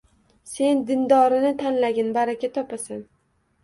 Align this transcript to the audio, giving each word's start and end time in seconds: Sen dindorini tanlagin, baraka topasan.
Sen 0.51 0.81
dindorini 0.87 1.53
tanlagin, 1.61 2.13
baraka 2.19 2.53
topasan. 2.61 3.09